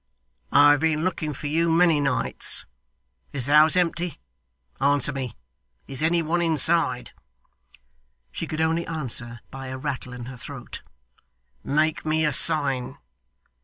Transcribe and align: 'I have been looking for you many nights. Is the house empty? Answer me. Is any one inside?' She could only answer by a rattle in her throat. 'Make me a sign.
'I 0.51 0.71
have 0.71 0.79
been 0.79 1.03
looking 1.03 1.31
for 1.31 1.45
you 1.45 1.71
many 1.71 1.99
nights. 1.99 2.65
Is 3.33 3.45
the 3.45 3.53
house 3.53 3.75
empty? 3.75 4.17
Answer 4.79 5.13
me. 5.13 5.35
Is 5.87 6.01
any 6.01 6.23
one 6.23 6.41
inside?' 6.41 7.11
She 8.31 8.47
could 8.47 8.61
only 8.61 8.87
answer 8.87 9.41
by 9.51 9.67
a 9.67 9.77
rattle 9.77 10.13
in 10.13 10.25
her 10.25 10.37
throat. 10.37 10.81
'Make 11.63 12.03
me 12.03 12.25
a 12.25 12.33
sign. 12.33 12.97